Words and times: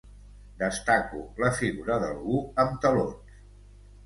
Destaco 0.61 1.21
la 1.43 1.51
figura 1.59 1.99
d'algú 2.05 2.41
amb 2.65 2.81
talons. 2.87 3.39